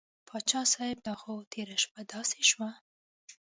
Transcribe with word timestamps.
پاچا 0.27 0.61
صاحب 0.71 0.97
دا 1.07 1.13
خو 1.21 1.33
تېره 1.51 1.77
شپه 1.83 2.01
داسې 2.13 2.41
شوه. 2.49 2.69